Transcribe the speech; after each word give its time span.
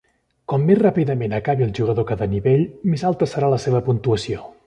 Com 0.53 0.63
més 0.69 0.79
ràpidament 0.79 1.35
acabi 1.39 1.65
el 1.67 1.75
jugador 1.81 2.07
cada 2.13 2.29
nivell, 2.33 2.65
més 2.95 3.05
alta 3.13 3.31
serà 3.35 3.53
la 3.55 3.63
seva 3.67 3.83
puntuació. 3.91 4.49